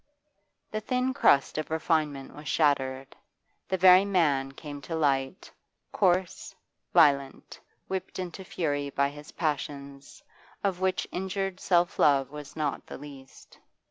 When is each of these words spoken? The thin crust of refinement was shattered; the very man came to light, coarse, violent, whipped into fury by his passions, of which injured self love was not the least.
The 0.71 0.81
thin 0.81 1.13
crust 1.13 1.59
of 1.59 1.69
refinement 1.69 2.33
was 2.33 2.47
shattered; 2.47 3.15
the 3.69 3.77
very 3.77 4.03
man 4.03 4.51
came 4.51 4.81
to 4.81 4.95
light, 4.95 5.51
coarse, 5.91 6.55
violent, 6.91 7.59
whipped 7.87 8.17
into 8.17 8.43
fury 8.43 8.89
by 8.89 9.09
his 9.09 9.31
passions, 9.33 10.23
of 10.63 10.79
which 10.81 11.05
injured 11.11 11.59
self 11.59 11.99
love 11.99 12.31
was 12.31 12.55
not 12.55 12.87
the 12.87 12.97
least. 12.97 13.59